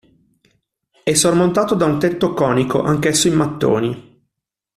È 1.03 1.13
sormontato 1.13 1.75
da 1.75 1.85
un 1.85 1.99
tetto 1.99 2.33
conico, 2.33 2.81
anch'esso 2.81 3.27
in 3.27 3.35
mattoni. 3.35 4.23